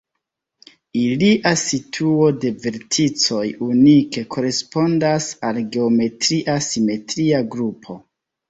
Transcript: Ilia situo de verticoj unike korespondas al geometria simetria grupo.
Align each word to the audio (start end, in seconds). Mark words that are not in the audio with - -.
Ilia 1.01 1.49
situo 1.63 2.29
de 2.45 2.51
verticoj 2.63 3.43
unike 3.67 4.23
korespondas 4.37 5.29
al 5.51 5.63
geometria 5.77 6.57
simetria 6.71 7.45
grupo. 7.57 8.01